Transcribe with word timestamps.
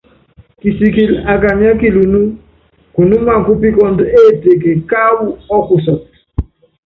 Kisikili 0.59 1.15
á 1.31 1.33
kanyiɛ́ 1.41 1.79
kilunú, 1.81 2.21
kunúmá 2.95 3.33
kúpikɔ́ndɔ 3.45 4.03
éteke 4.19 4.71
káwu 4.89 5.25
ɔ́kusɔ́tɔ. 5.55 6.05